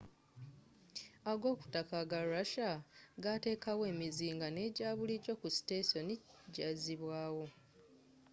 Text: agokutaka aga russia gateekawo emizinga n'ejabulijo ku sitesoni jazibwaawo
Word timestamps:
agokutaka 1.31 1.93
aga 2.03 2.19
russia 2.31 2.71
gateekawo 3.23 3.83
emizinga 3.91 4.47
n'ejabulijo 4.51 5.31
ku 5.41 5.47
sitesoni 5.55 6.15
jazibwaawo 6.55 7.45